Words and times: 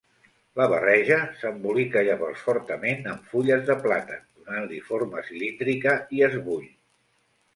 La 0.59 0.65
barreja 0.69 1.17
s'embolica 1.41 2.01
llavors 2.07 2.39
fortament 2.45 3.05
amb 3.11 3.29
fulles 3.33 3.67
de 3.69 3.75
plàtan 3.83 4.23
donant-li 4.39 4.81
forma 4.89 5.23
cilíndrica 5.29 5.93
i 6.21 6.25
es 6.29 6.39
bull. 6.49 6.67